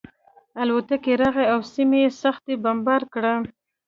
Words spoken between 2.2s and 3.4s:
سخته بمبار کړه